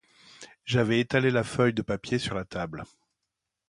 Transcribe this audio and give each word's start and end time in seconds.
J’avais 0.65 0.99
étalé 0.99 1.29
la 1.29 1.43
feuille 1.43 1.75
de 1.75 1.83
papier 1.83 2.17
sur 2.17 2.33
la 2.33 2.43
table. 2.43 2.85